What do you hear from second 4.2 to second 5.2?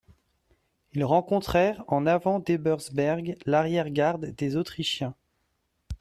des Autrichiens.